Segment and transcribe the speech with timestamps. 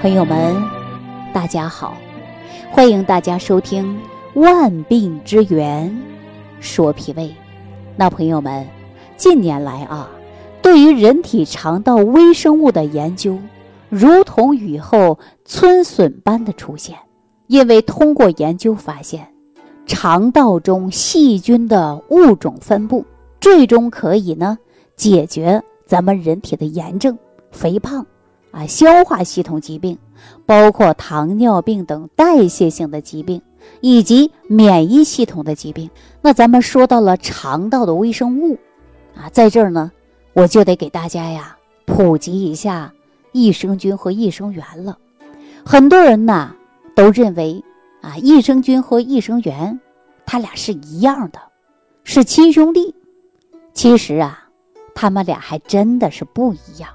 [0.00, 0.56] 朋友们，
[1.32, 1.96] 大家好，
[2.72, 3.96] 欢迎大家收听
[4.40, 5.96] 《万病之源
[6.58, 7.24] 说脾胃》。
[7.96, 8.66] 那朋友们，
[9.16, 10.10] 近年来啊，
[10.60, 13.38] 对于人体肠道微生物的研究，
[13.88, 16.96] 如同雨后春笋般的出现。
[17.46, 19.28] 因为通过研究发现，
[19.86, 23.04] 肠道中细菌的物种分布，
[23.40, 24.58] 最终可以呢
[24.96, 27.16] 解决咱们人体的炎症、
[27.50, 28.06] 肥胖
[28.50, 29.98] 啊、消化系统疾病，
[30.46, 33.42] 包括糖尿病等代谢性的疾病，
[33.80, 35.90] 以及免疫系统的疾病。
[36.22, 38.58] 那咱们说到了肠道的微生物
[39.14, 39.92] 啊，在这儿呢，
[40.32, 42.92] 我就得给大家呀普及一下
[43.32, 44.98] 益生菌和益生元了。
[45.64, 46.54] 很多人呐。
[46.96, 47.62] 都认为
[48.00, 49.78] 啊，益生菌和益生元，
[50.24, 51.38] 它俩是一样的，
[52.04, 52.94] 是亲兄弟。
[53.74, 54.48] 其实啊，
[54.94, 56.88] 他们俩还真的是不一样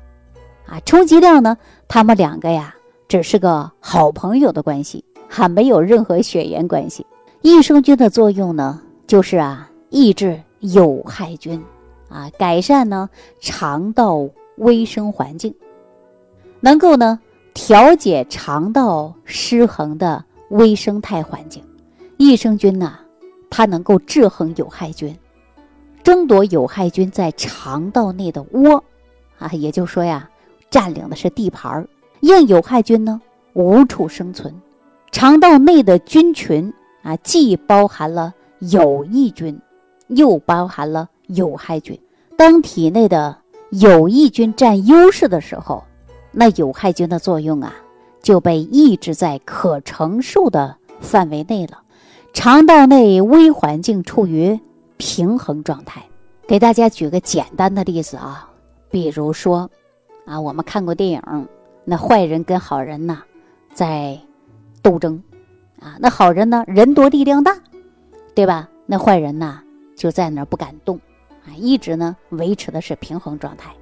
[0.72, 0.80] 啊。
[0.86, 1.58] 充其量呢，
[1.88, 2.74] 他们两个呀，
[3.08, 7.06] 只是个好朋友的关系，还没有任何血缘关系。
[7.42, 11.62] 益生菌的作用呢，就是啊，抑制有害菌
[12.08, 13.10] 啊，改善呢
[13.42, 15.54] 肠道卫生环境，
[16.62, 17.20] 能够呢。
[17.54, 21.62] 调节肠道失衡的微生态环境，
[22.16, 22.98] 益生菌呢，
[23.50, 25.14] 它能够制衡有害菌，
[26.02, 28.82] 争夺有害菌在肠道内的窝，
[29.38, 30.30] 啊，也就说呀，
[30.72, 31.88] 占领的是地盘儿，
[32.22, 33.22] 让有害菌呢
[33.54, 34.52] 无处生存。
[35.12, 39.60] 肠道内的菌群啊，既包含了有益菌，
[40.08, 42.00] 又包含了有害菌。
[42.38, 43.38] 当体内的
[43.70, 45.84] 有益菌占优势的时候，
[46.32, 47.76] 那有害菌的作用啊，
[48.22, 51.80] 就被抑制在可承受的范围内了，
[52.32, 54.58] 肠道内微环境处于
[54.96, 56.02] 平衡状态。
[56.48, 58.50] 给大家举个简单的例子啊，
[58.90, 59.70] 比如说，
[60.26, 61.48] 啊，我们看过电影，
[61.84, 63.24] 那坏人跟好人呐
[63.74, 64.20] 在
[64.82, 65.22] 斗争，
[65.80, 67.58] 啊，那好人呢人多力量大，
[68.36, 68.70] 对吧？
[68.86, 69.62] 那坏人呢
[69.96, 71.00] 就在那儿不敢动，
[71.46, 73.74] 啊，一直呢维持的是平衡状态。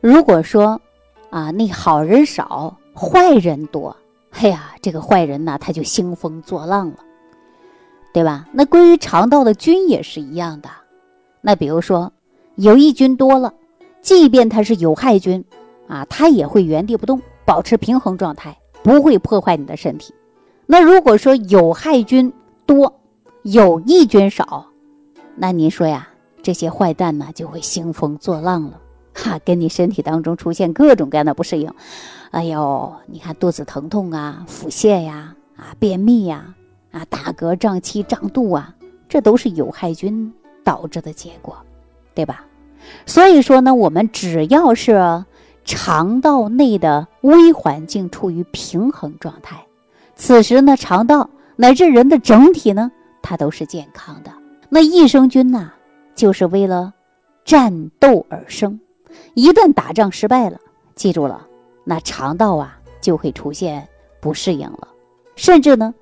[0.00, 0.80] 如果说，
[1.30, 3.94] 啊，那好人少，坏人多。
[4.30, 6.96] 哎呀，这个坏人呢，他就兴风作浪了，
[8.12, 8.46] 对吧？
[8.52, 10.68] 那关于肠道的菌也是一样的。
[11.40, 12.12] 那比如说，
[12.56, 13.52] 有益菌多了，
[14.00, 15.44] 即便它是有害菌，
[15.88, 20.14] 啊，它也会原地不动，保持平衡状态，不会破坏你的身体。
[20.66, 22.32] 那如果说有害菌
[22.66, 23.00] 多，
[23.42, 24.66] 有益菌少，
[25.34, 26.08] 那您说呀，
[26.42, 28.78] 这些坏蛋呢，就会兴风作浪了。
[29.14, 31.72] 哈，跟你身体当中出现各种各样的不适应，
[32.30, 36.54] 哎呦，你看肚子疼痛啊，腹泻呀，啊，便秘呀，
[36.92, 38.74] 啊，打嗝、胀气、胀肚啊，
[39.08, 40.32] 这都是有害菌
[40.62, 41.56] 导致的结果，
[42.14, 42.44] 对吧？
[43.06, 45.24] 所以说呢，我们只要是
[45.68, 49.66] 肠道内的微环境处于平衡状态，
[50.16, 52.90] 此时呢，肠道乃至人的整体呢，
[53.20, 54.32] 它都是健康的。
[54.70, 55.70] 那益生菌呢，
[56.14, 56.94] 就是为了
[57.44, 58.80] 战斗而生。
[59.34, 60.58] 一旦打仗失败了，
[60.94, 61.46] 记住了，
[61.84, 63.86] 那肠道啊就会出现
[64.22, 64.88] 不适应了，
[65.36, 65.94] 甚至呢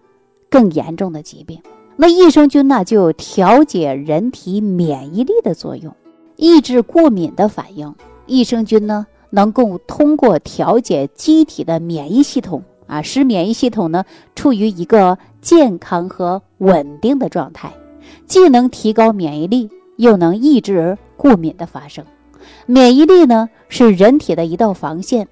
[0.48, 1.60] 更严重的疾病。
[1.96, 5.92] 那益生菌呢就有调节人体免疫力的作用，
[6.36, 7.92] 抑制过敏的反应。
[8.26, 14.04] 益生菌呢能够通过调节机体的免疫系统啊，使免疫系统呢
[14.34, 17.72] 处于一个健康和稳定的状态，
[18.26, 22.04] 既能提高免疫力，又能抑制过敏的发生。
[22.66, 25.26] 免疫力呢是人体的一道防线，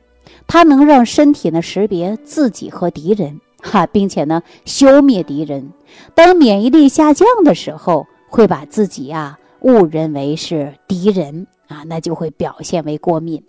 [0.46, 5.70] 它能让身体呢识别自己和敌人，哈，并且呢消灭敌人。
[6.14, 13.40] 当免疫力下降的时候，会把自己呀误认为是敌人啊，那就会表现为过敏。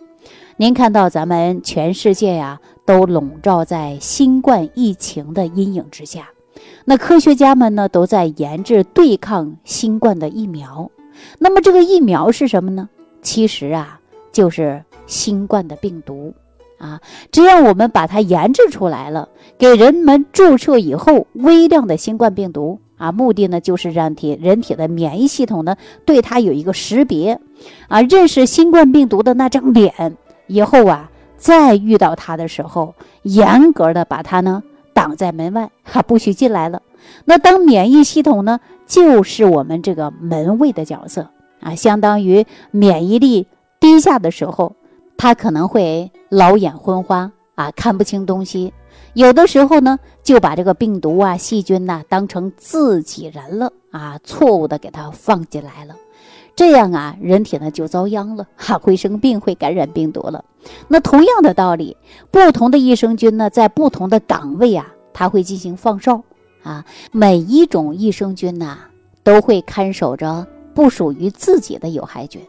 [0.58, 6.30] 您看到咱们全世界呀都笼罩在新冠疫情的阴影之下，
[6.86, 10.90] 那科学家们呢都在研制对抗新冠的疫苗。
[11.38, 12.88] 那么这个疫苗是什么呢？
[13.20, 14.00] 其实啊，
[14.32, 16.32] 就是新冠的病毒
[16.78, 25.76] 啊，只要我们把它研制出来了，给人们注射以后，微量的新冠病毒啊，目的呢就是让体人体的免疫系统呢
[26.06, 27.38] 对它有一个识别
[27.88, 34.62] 啊，认识新冠病毒的那张脸以后啊，再遇到它的时候，严格的把它呢
[34.92, 36.82] 挡在门外，哈，不许进来了。
[37.24, 41.28] 那当免疫系统呢，就是我们这个门卫的角色。
[41.60, 43.46] 啊，相当于免疫力
[43.80, 44.74] 低下的时候，
[45.16, 48.72] 他可能会老眼昏花啊，看不清东西。
[49.14, 55.96] 有的时候呢，就把这个病毒啊、细菌呐当成自己人了啊，错误的给他放进来了。
[56.56, 60.42] 这样啊，人体呢就遭殃了，哈，会生病，会感染病毒了。
[60.88, 61.94] 那同样的道理，
[62.30, 66.22] 不同的益生菌呢，在不同的岗位啊，它会进行放哨
[66.62, 66.82] 啊。
[67.12, 68.78] 每一种益生菌呐，
[69.22, 72.40] 都会看守着不属于自己的有害菌，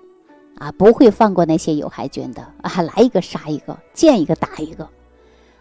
[0.57, 4.87] 啊，不会放过那些有害菌的啊，来一个杀一个，见一个打一个。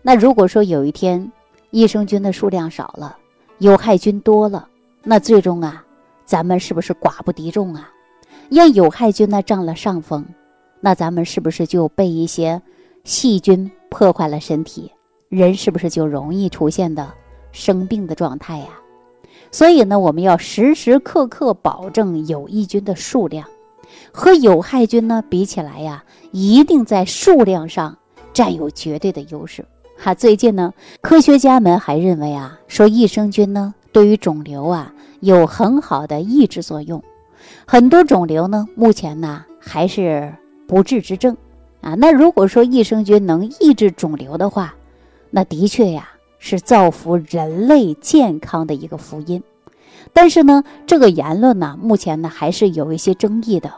[0.03, 1.33] 那如果说有一天
[1.73, 3.17] 益生菌的数量少了，
[3.59, 4.69] 有害菌多了，
[5.03, 5.85] 那最终啊，
[6.25, 7.91] 咱们是不是寡不敌众啊？
[8.49, 10.25] 让有害菌呢占了上风，
[10.81, 12.61] 那咱们是不是就被一些
[13.05, 14.91] 细菌破坏了身体？
[15.29, 17.13] 人是不是就容易出现的
[17.51, 18.69] 生病的状态呀？
[19.51, 23.49] 所以呢，我们要时时刻刻保证有益菌的数量，
[24.13, 27.97] 和有害菌呢比起来呀，一定在数量上
[28.33, 29.65] 占有绝对的优势。
[29.99, 37.03] 哈，最近呢，科学家们还认为啊，说益生菌呢对于肿瘤啊有很好的抑制作用。
[37.67, 40.33] 很多肿瘤呢，目前呢还是
[40.67, 41.37] 不治之症，
[41.81, 44.75] 啊，那如果说益生菌能抑制肿瘤的话，
[45.31, 46.09] 那的确呀
[46.39, 49.43] 是造福人类健康的一个福音。
[50.13, 53.73] 但是呢，这个言论呢，目前呢还是有一些争议的。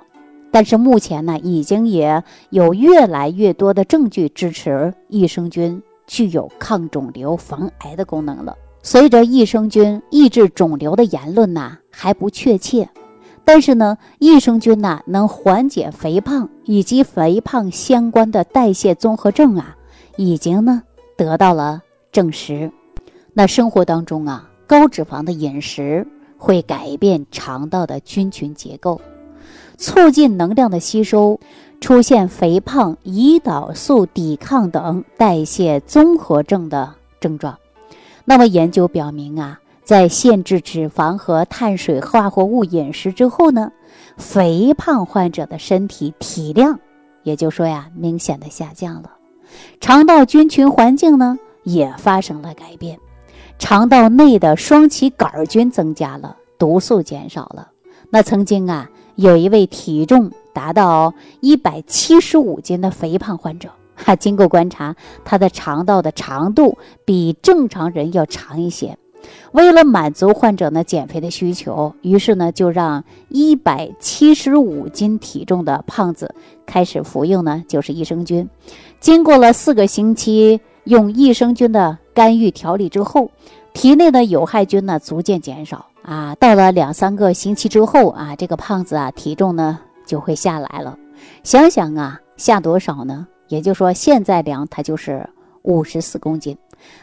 [0.50, 8.56] 但是目前呢，已经也有越来越多的证据支持益生菌具有抗肿瘤、防癌的功能了。
[8.82, 12.88] 随着益生菌抑制肿瘤的言论呢还不确切。
[13.48, 19.74] 但是呢，益生菌呐能缓解肥胖以及肥胖相关的代谢综合症啊，
[20.18, 20.82] 已经呢
[21.16, 21.80] 得到了
[22.12, 22.70] 证实。
[23.32, 26.06] 那生活当中啊，高脂肪的饮食
[26.36, 29.00] 会改变肠道的菌群结构，
[29.78, 31.40] 促进能量的吸收，
[31.80, 37.56] 出现肥胖、胰岛素抵抗等代谢综合症的症状。
[38.26, 39.58] 那么研究表明啊。
[39.88, 43.72] 在限制脂肪和碳水化合物饮食之后呢，
[44.18, 46.78] 肥胖患者的身体体量，
[47.22, 49.10] 也就说呀，明显的下降了，
[49.80, 53.00] 肠道菌群环境呢也发生了改变，
[53.58, 57.70] 肠道内的双歧杆菌增加了，毒素减少了。
[58.10, 64.94] 那曾经啊，有一位体重达到一百七十五斤的肥胖患者，哈，经过观察，
[65.24, 66.76] 他的肠道的长度
[67.06, 68.98] 比正常人要长一些。
[69.52, 76.34] 为了满足患者呢减肥的需求，于是呢就让一百七十五斤体重的胖子
[76.66, 78.48] 开始服用呢就是益生菌。
[79.00, 83.30] 经过了四个星期用益生菌的干预调理之后，
[83.72, 86.34] 体内的有害菌呢逐渐减少啊。
[86.34, 90.98] 到了两三个星期之后啊，这个胖子啊体重呢就会下来了。
[91.42, 93.26] 想想啊，下多少呢？
[93.48, 95.26] 也就是说现在量他就是
[95.62, 96.56] 五十四公斤。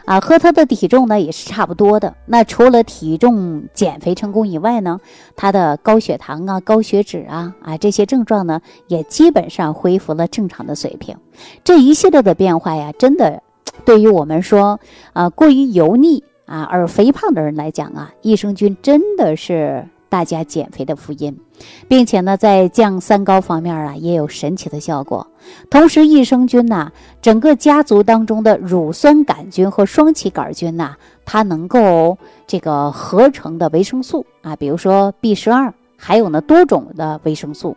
[0.06, 2.16] 啊，和他的体重呢也是差不多的。
[2.26, 5.00] 那除了体重减肥成功以外呢，
[5.36, 11.18] 他的高血糖啊、高血脂啊啊这些症状呢，也基本上恢复了正常的水平。
[11.64, 13.42] 这一系列的变化呀，真的
[13.84, 14.80] 对于我们说
[15.14, 19.88] 啊过于油腻啊而肥胖的人来讲啊，益生菌真的是。
[20.16, 21.38] 大家减肥的福音，
[21.90, 25.28] 并且呢，在降三高方面啊，也有神奇的效果。
[25.70, 26.90] 同时，益生菌呐，
[27.22, 30.96] 整个家族当中的乳酸杆菌和双歧杆菌呐，
[31.26, 32.18] 它能够
[32.48, 37.76] 这个合成的维生素啊，比如说 B 十二，还有呢多种的维生素，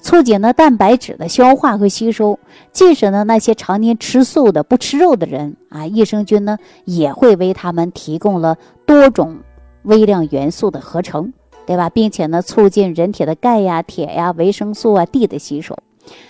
[0.00, 2.38] 促进呢蛋白质的消化和吸收。
[2.70, 8.56] 即使呢那些常年吃素的、不吃肉的人啊，益生菌呢也会为他们提供了
[8.86, 9.36] 多种
[9.82, 11.32] 微量元素的合成。
[11.70, 15.78] 对吧，并且呢，促进人体的钙呀、铁呀、维生素啊、D 的吸收。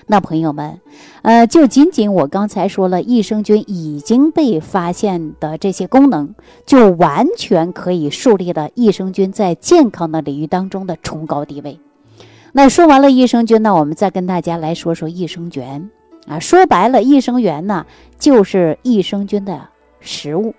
[0.07, 0.83] 那朋友们，
[1.23, 6.35] 呃，就仅仅我刚才说了，益生菌已经被发现的这些功能，
[6.67, 11.81] 就完全可以树立了益生菌在健康的领域当中的崇高地位。
[12.53, 15.89] 那说完了益生菌呢，我们再跟大家来说说益生元
[16.27, 16.39] 啊。
[16.39, 17.87] 说白了，益生元呢
[18.19, 19.59] 就是益生菌的
[20.01, 20.55] 食物。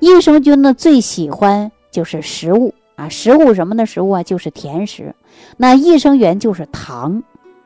[0.00, 2.74] 益生菌呢最喜欢就是食物。
[2.98, 5.14] 啊，食物什么的食物啊，就是甜食。
[5.56, 7.22] 那益生元就是糖，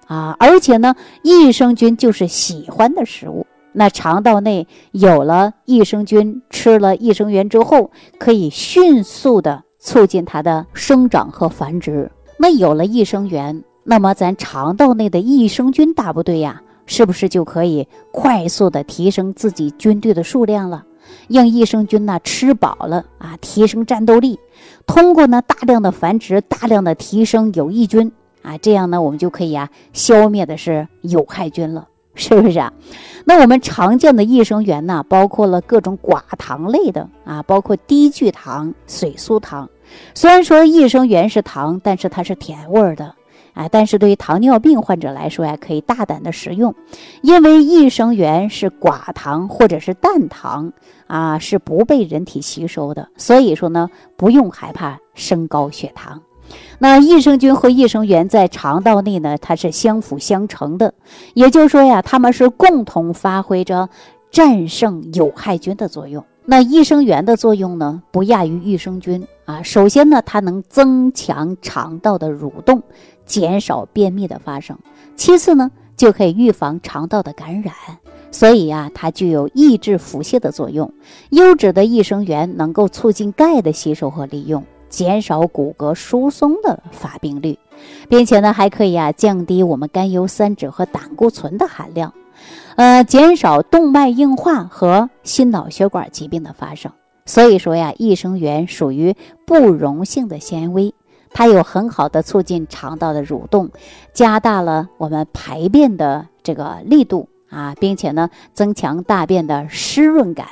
[0.06, 3.46] 啊，而且呢，益生菌就是喜欢的食物。
[3.72, 12.12] 那肠道内有了益生菌，吃了益生元之后，可以迅速的促进它的生长和繁殖。
[12.36, 20.84] 那有了益生元，那么咱肠道内的益生菌大部队呀，是不是就可以快速的提升自己军队的数量了？
[21.28, 24.38] 让益生菌呢吃饱了啊，提升战斗力。
[24.86, 28.10] 通过呢大量的繁殖，大量的提升有益菌
[28.42, 32.72] 啊，这样呢我们就可以啊消灭的是有害菌了， 是不是啊？
[33.24, 39.68] 那我们常见的益生元呢，包括了各种寡糖类的啊，包括低聚糖、水苏糖。
[40.14, 43.14] 虽然说益生元是糖，但是它是甜味儿的。
[43.54, 46.74] 啊，但是对于糖尿病患者来说呀，可以大胆的食用，
[47.20, 50.72] 因为益生元是寡糖或者是淡糖
[51.12, 56.22] 啊，是不被人体吸收的，所以说呢，不用害怕升高血糖。
[56.78, 60.94] 那益生菌和益生元在肠道内呢，它是相辅相成的，
[61.34, 63.90] 也就是说呀，它们是共同发挥着
[64.30, 66.24] 战胜有害菌的作用。
[66.46, 69.62] 那益生元的作用呢，不亚于益生菌啊。
[69.62, 72.82] 首先呢，它能增强肠道的蠕动，
[73.26, 74.74] 减少便秘的发生；
[75.14, 77.74] 其次呢，就可以预防肠道的感染。
[78.32, 80.92] 所以呀，它具有抑制腹泻的作用。
[81.30, 87.58] 优质的益生元能够促进钙的吸收和利用，减少骨骼疏松的发病率，
[88.08, 92.12] 并且呢，还可以啊降低我们甘油三酯和胆固醇的含量。
[92.76, 96.90] 呃，减少动脉硬化和心脑血管疾病的发生。
[97.26, 99.14] 所以说呀，益生元属于
[99.46, 100.92] 不溶性的纤维，
[101.32, 103.70] 它有很好的促进肠道的蠕动，
[104.14, 110.48] 加大了我们排便的这个力度啊，并且呢，增强大便的湿润感。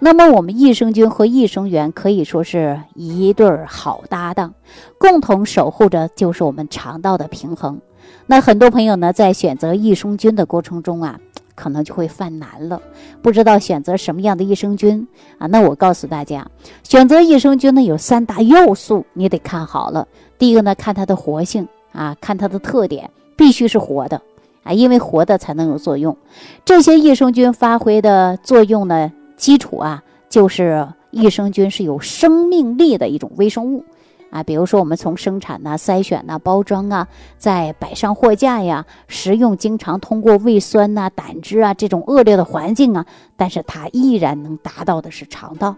[0.00, 4.52] 那么，我们益生菌和益生元可以说是一对好搭档，
[4.98, 7.80] 共同守护着就是我们肠道的平衡。
[8.26, 11.18] 那很多朋友呢，在选择益生菌的过程中啊。
[11.56, 12.80] 可能就会犯难了，
[13.20, 15.46] 不知道选择什么样的益生菌啊？
[15.48, 16.46] 那我告诉大家，
[16.82, 20.08] 选择益生菌呢有三大要素，你得看好了。
[20.38, 24.22] 第一个呢，看它的活性啊，看它的特点，必须是活的
[24.72, 26.16] 因为活的才能有作用。
[26.64, 33.84] 这些益生菌发挥的作用呢，基础啊，就是益生菌是有生命力的一种微生物。
[34.30, 43.04] 啊，比如说我们从生产呐、筛选呐、包装啊，再摆上货架呀，食用经常通过胃酸呐、胆汁啊这种恶劣的环境啊，
[43.36, 45.74] 但是它依然能达到的是肠道。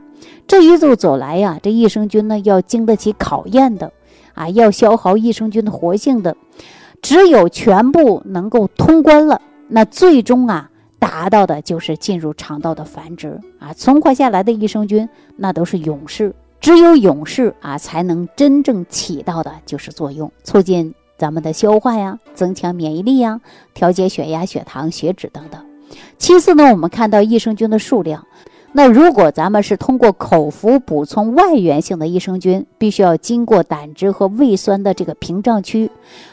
[0.46, 3.90] 这一路走来呀，这益生菌呢要经得起考验的，
[4.34, 6.37] 啊，要消耗益生菌的活性的，
[7.02, 16.32] 只有全部能够通关了，那最终啊达到的就是进入肠道的繁殖啊，存活下来的益生菌那都是勇士。
[16.61, 23.40] 只有勇士啊，才能真正起到的就是作用，促进咱们的消化呀，增强免疫力呀，
[23.75, 25.61] 调节血压、血糖、血脂等等。
[26.18, 28.25] 其次呢，我们看到益生菌的数量，
[28.75, 35.91] 那如果咱们是通过口服补充外源性的益生菌，必须要经过胆汁和胃酸的这个屏障区，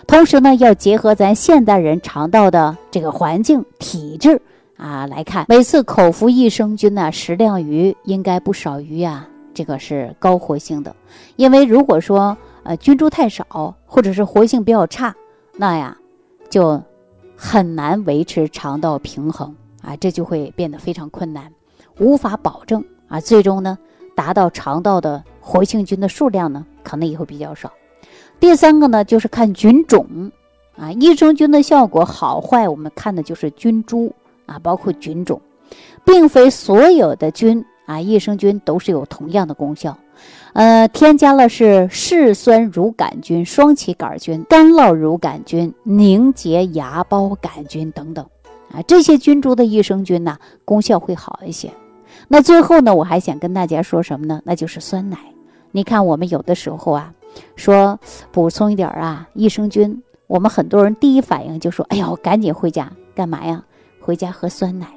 [0.07, 4.41] 同时呢，要结合咱现代人肠道的这个环境体质
[4.77, 9.27] 啊来看，每次口服益生菌呢，食量于应该不少于呀。
[9.53, 10.95] 这个是高活性的，
[11.35, 15.13] 因为如果说呃菌株太少，或者是活性比较差，
[15.57, 15.97] 那呀
[16.49, 16.81] 就
[17.35, 21.51] 很难维持肠道平衡啊，这就会变得非常困难，
[21.99, 23.77] 无法保证啊，最终呢
[24.15, 27.71] 达到肠道的活性菌的数量呢可能也会比较少。
[28.39, 30.31] 第三个呢就是看菌种
[30.77, 34.11] 啊，益生菌的效果好坏，我们看的就是菌株
[34.45, 35.39] 啊，包括菌种，
[36.03, 37.63] 并非所有的菌。
[37.85, 39.97] 啊，益生菌都是有同样的功效，
[40.53, 48.23] 呃，添加了是嗜酸乳杆菌、双歧杆菌、干酪乳杆菌、凝结芽孢杆菌等等，
[48.71, 51.71] 啊，这些菌株的益生菌呢，功效会好一些。
[52.27, 54.41] 那最后呢，我还想跟大家说什么呢？
[54.43, 55.17] 那就是酸奶。
[55.71, 57.13] 你看，我们有的时候啊，
[57.55, 57.99] 说
[58.31, 63.63] 补充一点啊益生菌，我们很多人第一反应就说：“哎呀，我赶紧回家干嘛呀？
[63.99, 64.87] 回家喝酸奶。”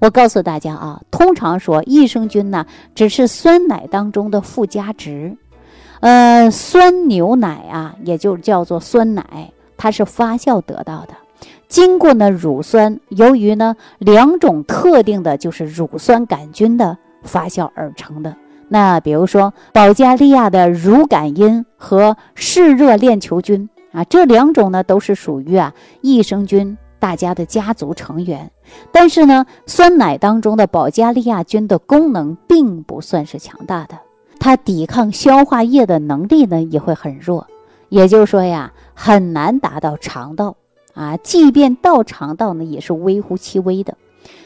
[0.00, 5.36] 我告诉大家啊，通常说益生菌呢，只是酸奶当中的附加值。
[6.00, 11.14] 呃，酸牛奶啊，也就叫做酸奶，它是发酵得到的，
[11.72, 18.36] 经过呢乳酸，由于呢两种特定的就是乳酸杆菌的发酵而成的。
[18.68, 26.76] 那比如说保加利亚的乳杆菌和嗜热链球菌啊，这两种呢都是属于啊益生菌。
[26.98, 28.48] 大家的家族成员，
[28.92, 33.98] 但是呢，酸奶当中的保加利亚菌的功能并不算是强大的，
[34.38, 37.48] 它抵抗消化液的能力呢也会很弱，
[37.88, 40.54] 也就是说呀，很难达到肠道
[40.94, 43.96] 啊，即便到肠道呢，也是微乎其微的，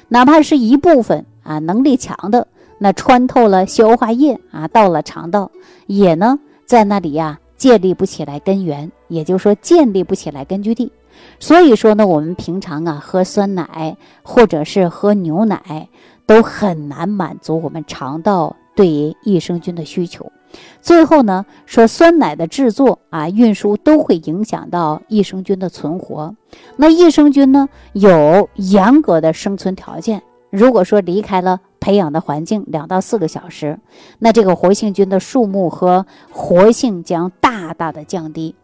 [0.09, 2.47] 哪怕是一部分啊，能力强的，
[2.79, 5.51] 那穿透了消化液啊，到了肠道，
[5.87, 10.93] 也呢在那里呀建立不起来根源，也就是说建立不起来根据地。
[11.41, 15.89] 所以说呢，我们平常啊喝酸奶或者是喝牛奶，
[16.27, 20.31] 都很难满足我们肠道对于益生菌的需求。
[20.81, 26.35] 最后呢，说酸奶的制作啊、运输都会影响到益生菌的存活。
[26.77, 30.23] 那益生菌呢，有严格的生存条件。
[30.51, 33.79] 如果说离开了培养的环境两到四个小时，
[34.21, 38.55] 那这个活性菌的数目和活性将大大的降低。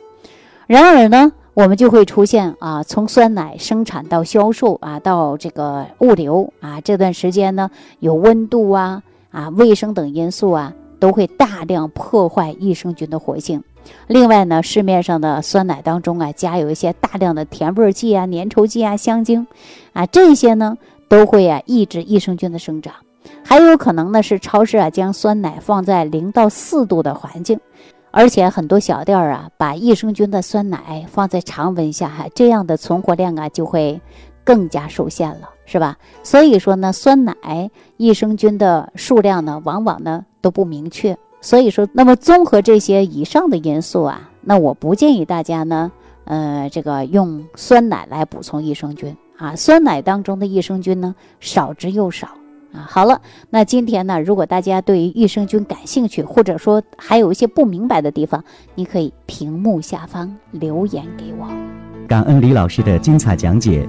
[0.68, 7.68] 然而呢，我们就会出现啊，从酸奶生产到销售啊，到这个物流啊，这段时间呢，
[7.98, 10.72] 有温度啊、啊卫生等因素啊，
[11.02, 13.60] 都会大量破坏益生菌的活性。
[14.06, 19.44] 另外呢，市面上的酸奶当中啊，加有一些大量的甜味剂啊、粘稠剂啊、香精
[19.94, 20.78] 啊，这些呢，
[21.08, 22.94] 都会啊抑制益生菌的生长。
[23.44, 27.58] 还有可能呢，是超市啊将酸奶放在零到四度的环境。
[28.12, 34.00] 而且很多小店啊，把益生菌的酸奶放在常温下，哈，这样的存活量啊就会
[34.44, 35.96] 更加受限了，是吧？
[36.22, 37.34] 所以说呢，酸奶
[37.96, 41.16] 益生菌的数量呢，往往呢都不明确。
[41.40, 45.90] 所以说，那么综合这些以上的因素啊，那我不建议大家呢，
[46.24, 52.28] 呃，这个用酸奶来补充益生菌啊，酸奶当中的益生菌呢少之又少。
[52.72, 58.42] 啊，好了，那今天呢，如果大家对于益生菌感兴趣，或者说还有一些不明白的地方，
[58.74, 61.48] 你可以屏幕下方留言给我。
[62.08, 63.88] 感恩李老师的精彩讲解。